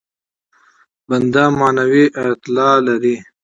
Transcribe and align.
بنده 1.09 1.43
معنوي 1.59 2.03
اعتلا 2.19 2.69
لري. 2.85 3.15